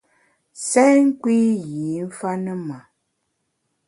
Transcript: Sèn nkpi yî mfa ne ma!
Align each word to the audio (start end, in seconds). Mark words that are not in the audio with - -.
Sèn 0.67 0.95
nkpi 1.07 1.35
yî 1.69 1.89
mfa 2.07 2.31
ne 2.43 2.53
ma! 2.67 2.79